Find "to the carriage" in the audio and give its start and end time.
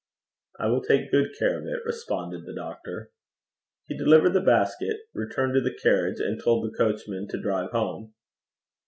5.53-6.19